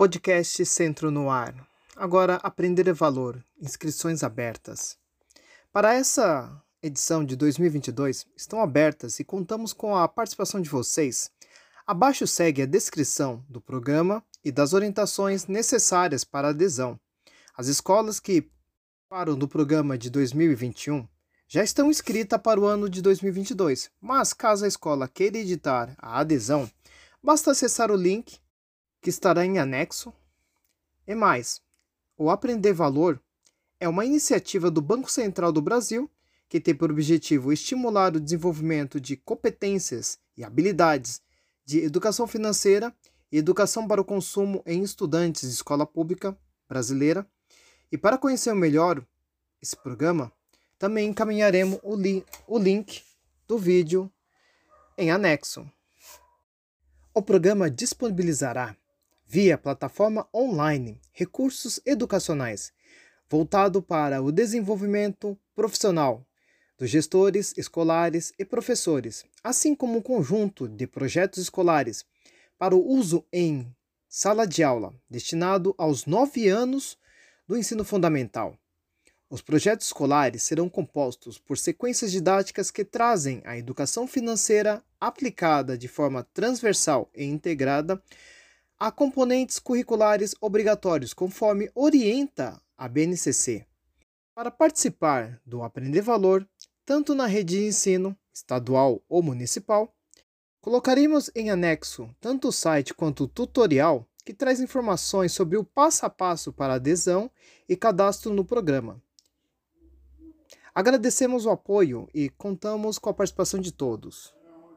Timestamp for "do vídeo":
53.46-54.12